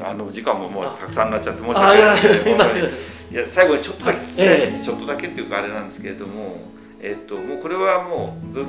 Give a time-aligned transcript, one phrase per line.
[0.00, 2.20] にあの時間ももうたくさんになっちゃって申しあ訳ない。
[2.20, 3.34] いやいやい今すいません。
[3.34, 4.78] いや最後にちょっとだけええ。
[4.78, 6.60] ちょっとだけっていうかあれなんですけれども、
[7.00, 8.66] えっともうこれはもう仏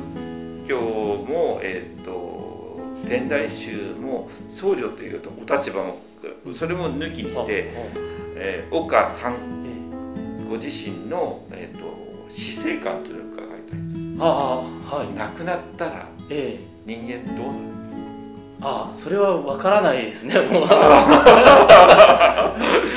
[0.69, 5.97] 教もえっと天台宗も僧侶というとお立場も
[6.53, 7.71] それも抜きにして、
[8.35, 9.61] えー岡さん
[10.47, 15.07] ご自身の、えっと死生観というのを伺いたいんでああはい。
[15.07, 16.71] す亡くなったらええ。
[16.85, 18.10] 人間どうなるあ
[18.61, 20.67] あそれは分からないですねもう。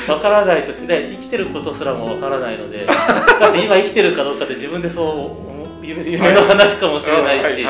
[0.07, 2.85] 分からないとしで生きてることすらも分からないので。
[2.85, 5.39] だって今生きてるかどうかって自分でそ
[5.83, 7.65] う夢夢の話かもしれないし、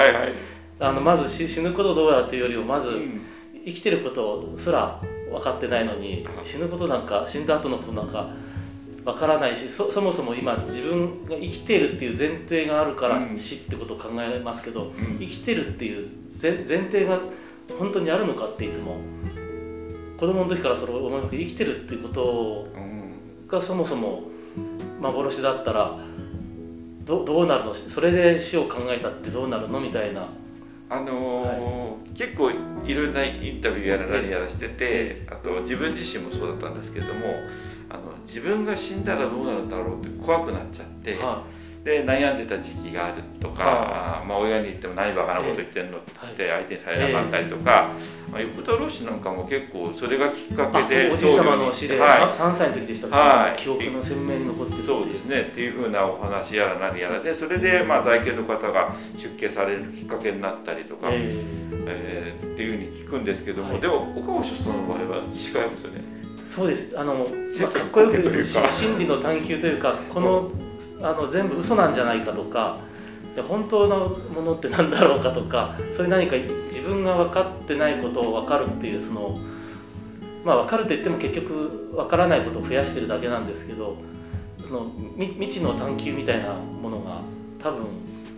[0.80, 3.20] まず死死ぬことどうだっていうよりもまずうん。
[3.66, 8.28] 生きてることすら分かってないのに死ぬことなんか死んだ後のことなんか
[9.06, 13.38] 分からないしそそもそも今自分が生きてるっていう前提があるからうん。
[13.38, 15.18] 死ってことを考えますけど、うん。
[15.18, 16.06] 生きてるっていう
[16.42, 17.20] 前前提が
[17.78, 18.98] 本当にあるのかっていつも。
[20.18, 23.48] 子供の時からそれを思いますけど生きてるっていうことうん。
[23.48, 24.22] がそもそも
[25.00, 25.98] 幻だったら
[27.04, 27.74] どどうなるの？
[27.74, 29.80] それで死を考えたってどうなるの？
[29.80, 30.28] みたいな。
[30.88, 37.20] あのー結構いろんなインタビューやら何やらしててあと自分自身もそうだったんですけれども
[37.90, 41.44] あの自分が死んだらどうなるんだろうって怖くなっちゃっては
[41.84, 44.24] で悩んでた時期があるとか、はあ。
[44.24, 47.90] まあ、親に言っても何バカなこと言ってんのってえ相手にされなかったりとか、
[48.32, 53.56] まあ、横田老師なんかも結構それがきっかあけでおじい様の死で、は 3, 歳の時でしたっけ、はい。
[53.56, 62.34] 記憶の鮮明に残ってそうですねっていうふうなお話やら何やらでそれでまあ在家の方が出家されるきっかけになったりとか、ええ。
[62.40, 63.80] ーっていうふうに聞くんですけども、はい。
[63.82, 65.32] でも岡尾さんの場合は違いま
[65.76, 66.00] すよね。
[66.00, 66.98] ーそうです。
[66.98, 68.68] あの、せまあ、かっこよく言うとというか。
[68.68, 70.50] し真理の探求というかこの
[71.04, 72.78] あの全部嘘なんじゃないかとか
[73.36, 76.36] で本当のものって何だろうかとかそういう何か
[76.68, 79.38] 自分が分かってないことを分かるっていうその
[80.44, 83.96] まあ分かると言っても結局分からないことを増やしてるだけなんですけど
[84.66, 87.20] そのみ未知の探求みたいなものが
[87.62, 87.86] 多分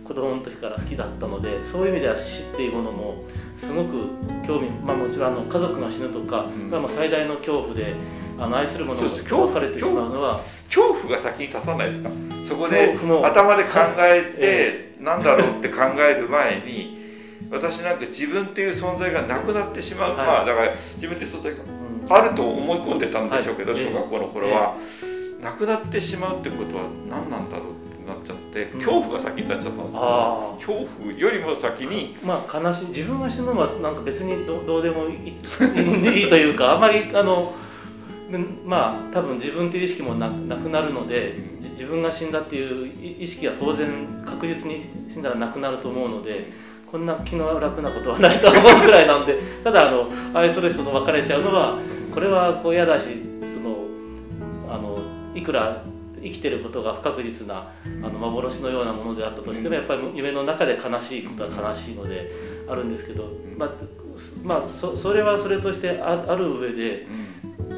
[0.03, 3.23] 子供の時から好きだったのでそういう意味では死っていうものも
[3.57, 4.07] すごく
[4.47, 6.69] 興味まあもちろんあの家族が死ぬとかうん。
[6.69, 7.93] がもう最大の恐怖で
[8.39, 12.09] あの愛するものが別れてしまうのは恐怖が先に立たないですか？
[12.47, 13.69] そこで頭で考
[13.99, 16.97] ええてなんだろうって考える前に
[17.49, 20.27] 私なんか自分っていう存在がなくなってしまう、はい。
[20.27, 23.81] まあだから自分って存在がうんあると思い込んでたんでしょうけど、はい。
[23.81, 24.77] 小学校の頃は、
[25.41, 28.79] なくなってしまうってことは何なんだろうってなっちゃってうん。
[28.79, 32.17] 恐怖が先になっちゃったんですよ、あ恐怖よりも先に。
[32.23, 32.87] まあ悲しい。
[32.87, 37.53] 自分が死ぬのはなんか別にどどうでもいいいいというかあんまりあの
[38.31, 43.87] でまあ多分自分という意識もななくなるので自分が死んだっていう意意識は当然
[44.25, 46.51] 確実に死んだらなくなると思うので
[46.89, 51.79] こんな気の楽なことはないと思うぐらいなんで ただあの愛する人と別れちゃうのは
[52.13, 53.09] これはこう嫌だし
[53.45, 53.85] その
[54.69, 54.99] あの
[55.33, 55.83] いくら
[56.21, 57.69] 生きてることが不確実な
[58.03, 62.31] あの幻のようなものであったとしてもやっぱり夢の中で悲しいことは悲しいので
[62.67, 63.69] あるんですけど、まあ
[64.43, 67.07] まあ、そそれはそれとしてあある上で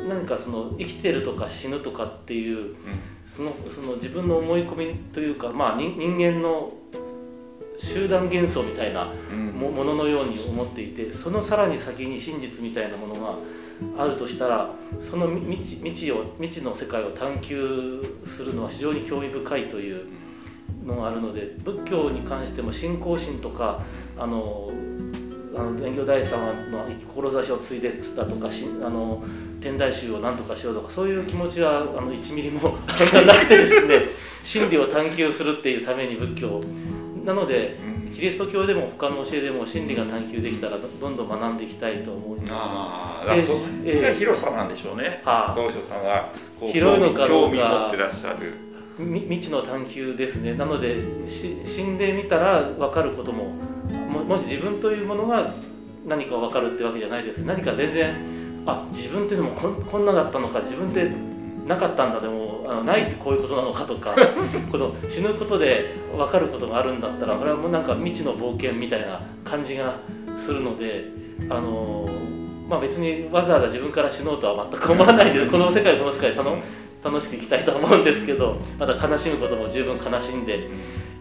[0.09, 2.75] 何かその生きてるとか死ぬとかっていう
[3.25, 6.73] そのその自分の思い込みというか、まあ、人人間の
[7.77, 13.35] 集団幻想みたいなもののように思っていてそのさらに先に真実みたいなものが
[14.03, 20.07] あるとしたらその未知未知を未知の世界を探求するのは非常に興味深いという
[20.85, 23.81] のがあるので仏教に関しても信仰心とか
[24.17, 24.71] あの
[25.59, 29.23] あの蓮教大師様の志を継いでだとかしあの
[29.61, 34.01] 天台宗を何とかしようとかそういう気持ちはあの1ミリも なくてですね
[34.43, 36.61] 真理を探求するっていうために仏教。
[37.25, 43.55] なのでうんキリスト教でも他の教えでも真理が探求できたらどどんどん学んでいきたいと思います、ああ、だからそう
[43.85, 45.21] ええね広さなんでしょうね。
[45.23, 45.55] はあ。
[45.55, 47.49] 高所さんが広いのかどうか。
[47.49, 48.53] 興味持ってらっしゃる。
[48.97, 50.55] み未知の探求ですね。
[50.55, 50.97] なので
[51.27, 53.53] し死んでみたら分かることも
[54.09, 55.53] ももし自分というものが
[56.07, 58.15] 何か分かるってわけじゃないですけど何か全然
[58.65, 60.59] あ自分ってでもこんこんなだったのか。
[60.59, 61.11] 自分って
[61.67, 64.15] なかったんだでもあのないってこういうことなのかとか。
[64.71, 69.95] この死ぬことで分かることがあるんだったらこれはもうなんか未知の冒険みたいな感じが
[70.37, 71.05] するので
[71.49, 72.09] あの
[72.67, 76.49] まあ別にわざわざ自分から死のうとは全く思わないでこの世界この世界楽
[77.03, 80.67] 楽しく生きたいとは思うんですけどまだ悲しむことも十分悲しんで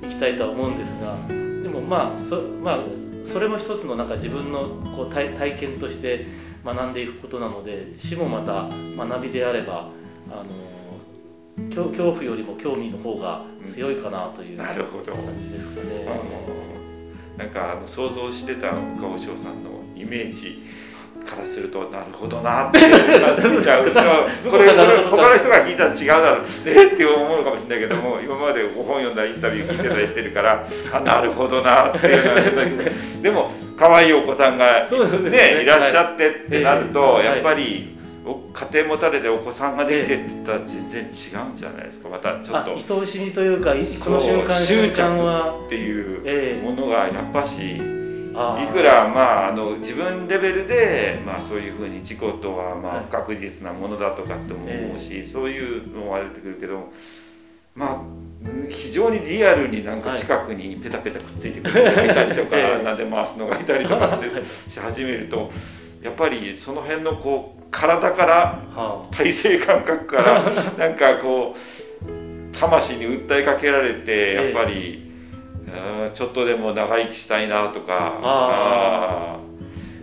[0.03, 1.48] いきたいとは思うんですがで
[1.81, 2.79] もまあそ,、まあ、
[3.25, 6.27] それも一つのなんか自分のこう体体験として
[6.65, 9.89] 学んでいくことなので死もまた学びであれば
[10.31, 15.13] あの恐恐怖よりも興味の方が強いかなというなるほど。
[15.13, 16.07] 感じですかね。
[16.07, 20.63] あのなんかあの想像してた岡尾翔さんのイメージ
[21.29, 32.91] からするとなるほどなって感じちゃうこれこれ他の人が聞いたら違うだろうえって思うかもしれないけども今までご本読んだインタビュー聞いてたりしてるから あなるほどなっていうのは
[33.23, 37.97] でも可愛いお子さんがね、ね、いらっしゃってってなると、やっぱり。
[38.53, 41.11] 家庭持たれてお子さんができてって言ったら全然違うん
[41.57, 42.09] じゃないですか。
[42.09, 47.81] またちょっと愛おしみというかその瞬間執着っていうものがやっぱし、
[48.63, 56.93] いくらまああの自分レベルで、まあ、そういうふうに事故とはまあ不確実なものだとかって思うし、そういうのは出てくるけど
[57.75, 58.01] まあ
[58.71, 64.17] 非常にリアルになんか近くにペタペタくっついてくるのがいたりとか、 なで回すのがいたりとか
[64.69, 65.51] し始めると
[66.01, 68.63] やっぱりその辺のこう体から
[69.11, 70.45] 体勢感覚から
[70.79, 75.08] なんかこう魂に訴えかけられてやっぱり、
[75.75, 78.19] えー、ちょっとでも長生きしたいなとか。
[78.23, 79.39] あ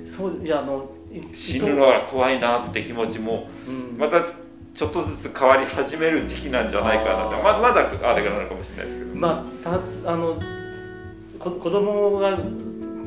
[0.05, 0.89] そういやあの
[1.33, 3.47] 死ぬのが怖いなって気持ちも、
[3.97, 7.35] またちょっとずつ変わり始める時期なんじゃないかなって。
[7.37, 9.15] ままだあれがなのかもしれないですけど。
[9.15, 10.37] まあ、たあの
[11.39, 12.37] こ子供が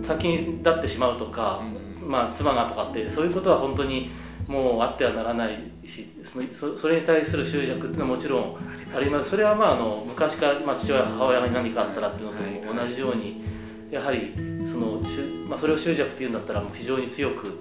[0.03, 1.61] 先になってしまうとか、
[2.03, 4.11] うん、まあ、妻がとかってそういうことは本当に。
[4.49, 8.57] もうあってはならないしそのそれに対する執着っていうのはもちろん
[8.97, 13.43] ありますそれはまああの昔から、まあ、父親母親が何かあったらっていうのと同じように
[13.91, 14.35] やはり
[14.67, 15.03] その、
[15.47, 17.59] まあ、それを執着っていうんだったらもう非常に強く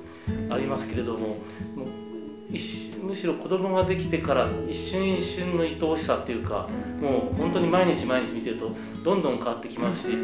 [0.50, 1.38] ありますけれども
[2.50, 6.70] むしろ子供ができてから一瞬一瞬の愛おしさっていうか
[7.02, 8.72] もう本当に毎日毎日見てると
[9.04, 10.18] どんどん変わってきますし。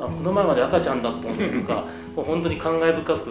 [0.00, 1.84] あこの前まで赤ちゃんだったのとか
[2.16, 3.26] もう本当に感慨深く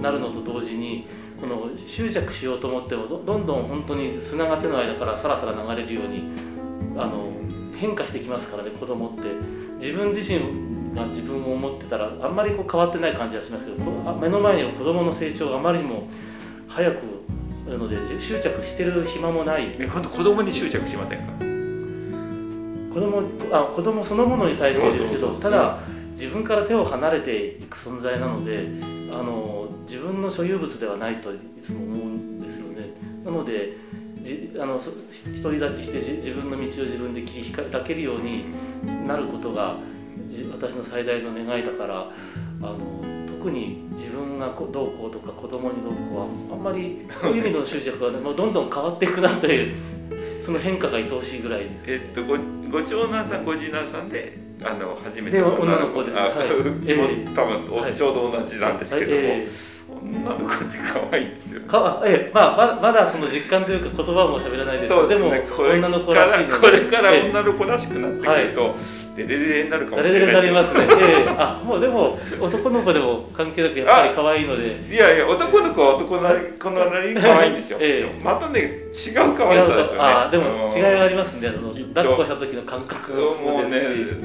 [0.00, 1.06] なるのと同時に
[1.40, 6.24] この執着しようと思ってもどんどん本当に砂が手の間からさらさら流れるように
[6.96, 7.30] あの
[7.76, 9.60] 変化してきますからね子供って。
[9.80, 13.90] 自分自身が自分を思ってたらあんまりこう変わってない感じはしますけど
[14.20, 16.06] 目の前にいる子供の成長があまりにも
[16.68, 16.96] 早く
[17.66, 19.70] なので執着してる暇もない。
[19.88, 21.24] 子供に執着しませんか？
[22.92, 25.78] 子供あ子供そのものに対してですけどただ
[26.12, 28.68] 自分から手を離れていく存在なので
[29.10, 29.59] あの
[29.90, 32.90] 自分の所有物ではないといつも思うんですよね。
[33.24, 33.76] なので
[34.20, 34.80] じあの
[35.42, 38.44] 独り立ちして自分の道を自分で切り開けるように
[39.04, 39.78] なることが
[40.52, 42.08] 私の最大の願いだから
[42.62, 49.74] あの特に自分がどうこうとか子供にどうこうはあんまりそういう意味の執着は、ね、もうどんどん変わっていくなという
[50.40, 51.84] その変化が愛おしいぐらいです。
[51.88, 52.36] えっとご
[52.70, 59.16] ご長男さんご次男さんであの初めて女の子です、ね、はい、うちも多分、はい、ちょうど同じなんですけども。
[59.16, 59.26] はい。
[59.40, 68.74] えー女の子って可愛いんですよ、かええまあ、まだまだその実感というか言葉も喋らないですけどで,、ね、でも女の子らしいこれから女の子らしくなってくると、
[69.16, 70.54] デレデレになるかもしれないですよ。
[70.54, 70.86] なりますね。
[71.00, 74.94] ええあもうでも男の子でも関係なくやっぱり可愛いので。
[74.94, 77.78] いやいや男の子は男の子なりに可愛いんですよ。
[77.82, 80.08] ええ、またね違う可愛さですよね。
[80.08, 81.48] あでも違いがありますね。
[81.48, 83.80] あの抱っこした時の感覚ももうね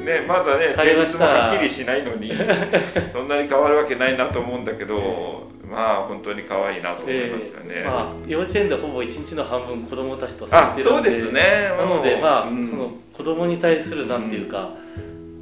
[0.06, 2.34] ねまだね性別もはっきりしないのに
[3.12, 5.55] そんなに変わるわけないなと思うんだけど。
[5.70, 11.14] まあ本当に可愛いなと思いますよね、えー、まあ、幼稚園でほぼ一日の半分子供たちと接してるので。
[11.14, 11.42] そうですね。
[11.78, 14.72] なのでまあ、うん、その子供に対するなんていうか、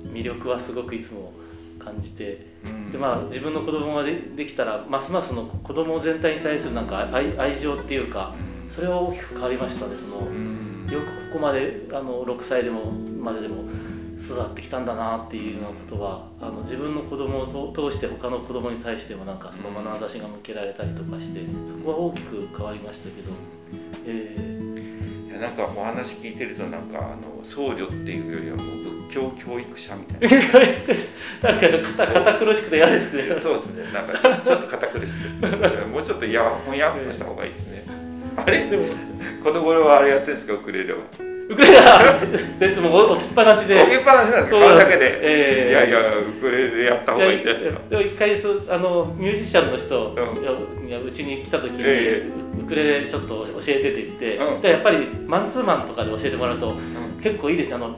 [0.05, 1.33] 魅力はすごくいつも
[1.79, 8.33] 感じて、うん、でまあ自分の子供がでできたらますますの子供全体に対するなんか愛愛情っていうか、
[8.69, 9.95] それは大きく変わりましたね。
[9.97, 10.21] その、
[10.91, 13.63] よくここまであの6歳でもまででも
[14.23, 23.31] 育ってきたんだなっていうようなことはあの自分の子供を通して他の子供に対してもなんかその眼差しが向けられたりとかしてそこは大きく変わりましたけど。
[24.05, 30.37] えー、いやなんかお話聞いてるとなんかあの僧侶っていうよりはもう仏教教育者みたいな。
[31.51, 31.67] なんか
[32.05, 33.35] 堅苦しくて嫌ですね。
[33.35, 33.93] そうですね。
[33.93, 35.49] なんかちょ ちょっと堅苦しいですね。
[35.91, 37.85] もうちょっとやほんやんとした方がいいですね、
[38.35, 38.69] あれ？
[38.69, 38.83] でも。
[39.43, 40.53] この頃はあれやってるんですか？
[40.53, 40.99] ウクレレは
[41.49, 42.19] ウクレレは
[42.57, 43.81] 先生も置きっぱなしで。
[43.81, 47.73] 置きっぱなしなんですか顔だけで、えー、いやいやウクレレやった方がいいですよ。
[47.89, 54.03] でも一回そあのミュージシャンの人がうちに来た時に、えー、ウクレレちょっと教えてって。
[54.03, 57.95] 言って、うん、でやっぱりマンツーマンとかで教えてもらうと、うん、結構いいですあの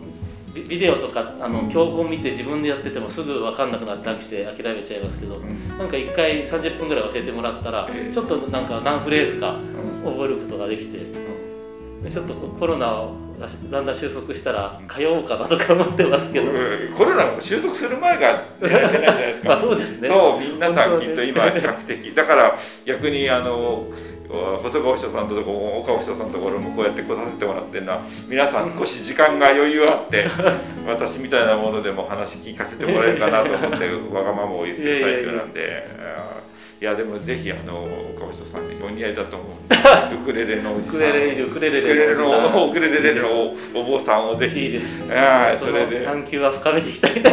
[0.53, 9.57] ビデオとかあの教本見て自分でやっててもすぐ分かんなくなって飽きて諦めちゃいますけど、うん、なんか一回30分ぐらい教えてもらったら、えー、ちょっとなんか何フレーズか
[10.05, 16.51] 覚えることができて、うん、ちょっとコロナをだんだん収束したら通おうかなとか思ってますけど、
[16.97, 19.49] コロナも収束する前が狙ってないじゃないですか。
[19.49, 20.07] まあそうですね。
[20.07, 23.87] そう皆さんきっと今比較的だから逆にあの
[24.29, 30.27] 細川秘書さんとこ岡尾秘書さんのところもこうやって来させてもらってるのは皆さん少し時間が余裕あって
[30.87, 36.34] 私みたいなものでも話聞かせてもらえるかなと思って わがままを言ってる最中なんで。
[36.81, 39.75] いやでもぜひあの岡本さんにお似合いだと思うんで。
[40.15, 40.97] ウクレレのおじさん。
[40.97, 43.27] ウクレレウクレレウクレレのウクレレの
[43.73, 47.31] おお坊さんをぜひいいですねはいそそれでの探求は深めていきたいな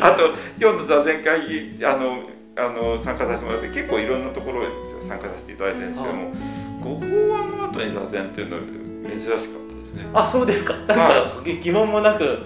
[0.00, 4.66] あと今日の座禅会議あのあの参加させてもらって結構いろんなところに
[5.08, 6.32] 参加させていただいてるんですけども
[6.82, 8.62] ご法話の後に座禅っていうのは
[9.10, 10.06] 珍しかったですね。
[10.12, 12.42] あそうですかなんか疑問もなくうん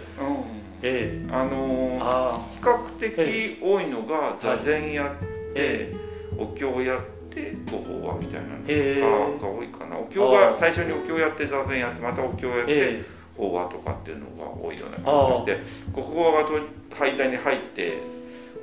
[0.82, 5.92] ええあのああ比較的多いのが座禅やって、え
[6.38, 9.00] お経やってご法話みたいなのええ。
[9.00, 9.98] がが多いかな。
[9.98, 13.04] お経が最初にお経やって座禅やってまたお経やって、え
[13.36, 15.58] 法話とかっていうのが多いような感じがして
[15.92, 16.54] ご法話がと
[16.98, 17.98] 間に入って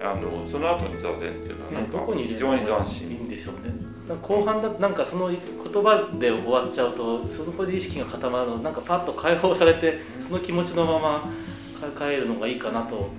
[0.01, 3.73] あのその後に座禅っていうのはえなんか非常に斬いい新んでしょうね。
[4.21, 11.29] 後半だとなんかその言葉で終わっちゃうとそこで意識が固まるのなんかパッと解放されてその気持ちのまま
[11.97, 13.09] 帰るのがいいかなと。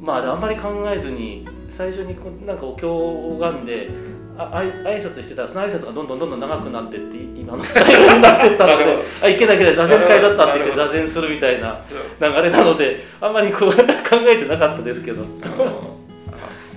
[0.00, 3.88] まああんまり考えずに最初にこうなんかお経を拝んで
[4.36, 11.82] ああい挨拶してたらその挨拶がどんどんどんどん長くなってって今のスタイルになってったのであいけないいけない座禅会だったって言って座禅するみたいな
[12.20, 13.76] 流れなのであんまりこう 考
[14.26, 15.24] えてなかったですけど。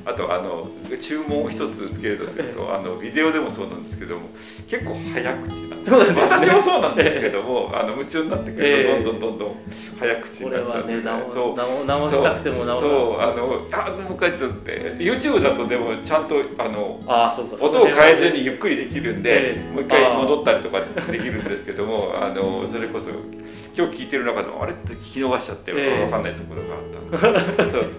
[0.05, 0.67] あとあの
[1.01, 4.29] 注文を一つつけるとするとあのビデオでもそうなんですけども
[4.67, 6.37] 結構早口なんですそうなんですね。
[6.39, 8.83] 私もそうなんですけどもあの夢中になってくるとええ。
[8.83, 9.55] どんどんどんどん
[9.99, 11.55] 早口になっちゃうんですねそう。
[11.55, 13.19] 直直したくても直らないそう。
[13.19, 19.71] あのあもう一回ちょっと YouTube だとでもちゃんとあのああそうか音を変えずにゆっくりできるんで、ええ。
[19.73, 20.81] もう一回戻ったりとか
[21.11, 23.09] できるんですけどもあのそれこそ
[23.77, 26.01] 今日聞いてる中でもあれって聞き逃しちゃってええ。
[26.05, 26.81] 分かんないところがあっ
[27.57, 27.91] た そうそうそう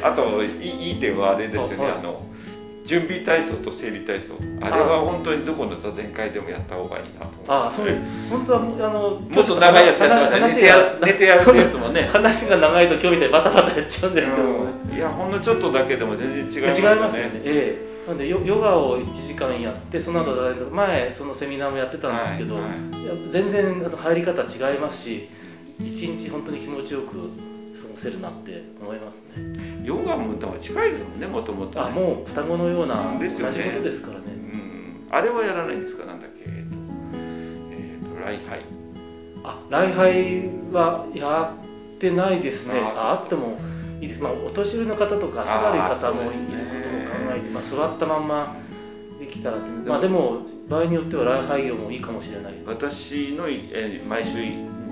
[0.00, 2.22] あといいいい点はあれですよね、はいあの
[2.84, 4.34] 準備体操と整理体操。
[4.60, 8.00] あれは本当にどこの座禅会でもやった方がいいなとああそうです。
[8.28, 12.02] 本当はあのもっと長いやつやってましたね寝てや寝てやるってやつもね。
[12.12, 14.96] 話が長いと今日みたいにバタバタやっちゃうんですけどもね、うん。
[14.96, 16.96] いやほんのちょっとだけでも全然違います違よね。
[16.96, 18.08] いますよね、ええ。
[18.08, 20.34] なんでヨヨガを1時間やってその後
[20.72, 22.72] 前そのセミナーもやってたんですけど、はいはい。
[23.30, 25.28] 全然入り方違いますし
[25.78, 27.30] 一日本当に気持ちよく
[27.74, 29.82] 過ごせるなって思いますね。
[29.84, 34.24] ヨガもでも近いですもんねもともと、ね、あもう双子のような同じことですからね。
[34.28, 35.08] うん。
[35.10, 36.04] あれはやらないんですか？
[36.06, 36.44] なんだっけ？
[36.46, 36.78] えっ、と
[37.72, 38.60] えっ、と礼拝
[39.44, 41.54] あ礼拝はや
[41.96, 42.74] ってないですね。
[42.78, 43.58] あああっても
[44.00, 48.56] いいです、まあ、お年寄りの方とか足悪いあー方もいることを考えて、まあ、座ったまんま
[49.20, 52.54] できたらまあでも場合によっては礼拝業もいいかもしれない。
[52.66, 54.38] 私の、えー毎週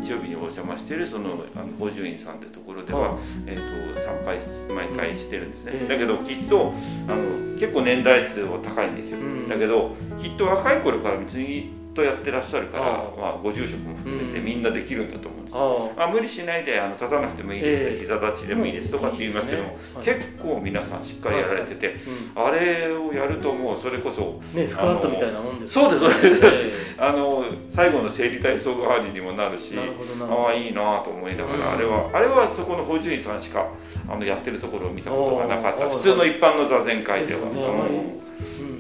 [0.01, 4.39] 日曜日にお邪魔しているそのあの法住院さんってところでは、えー、と参拝
[4.75, 5.89] 毎回してるんですね、うん。
[5.89, 6.73] だけどきっと
[7.09, 9.49] あの結構年代数は高いんですよ、うん。
[9.49, 14.45] だけどきっと若い頃から別にとやってらっしゃるからあまあ、ご住職も含めてうん。
[14.45, 16.09] みんなできるんだと思うんですよ、ああ。
[16.09, 17.99] 無理しないであの立たなくてもいいです、ええ。
[17.99, 19.95] 膝立ちでもいいですとかって言いますけども、いいですね。
[19.97, 21.99] はい結構皆さんしっかりやられてて、う
[22.35, 26.41] あれをやるともうそれこそん、ねスクワットみたいなもんですそうですそうです。
[26.45, 31.73] え あの最後の整理体操代わりにもなるしああいいなと思いながら、うん。
[31.73, 33.69] あれはあれはそこの法住院さんしか
[34.09, 35.89] あのやってるところを見たことがなかった。
[35.89, 38.21] 普通の一般の座禅会では、ね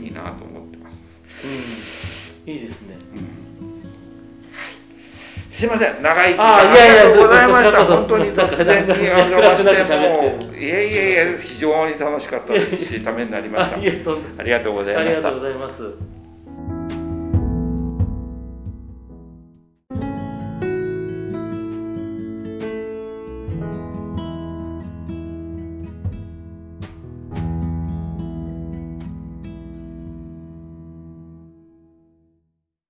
[0.02, 1.50] いいなと思ってます、うん、
[2.50, 2.96] いいですね。
[5.50, 6.02] すいません。
[6.02, 7.84] 長い時あ間ありがとうございました。
[7.84, 10.56] 本当に突然にお邪魔してもう。
[10.56, 13.76] いえいえいえ非常に楽しかったですしためになりました。
[13.78, 14.74] ありがとう。
[14.74, 16.19] ございました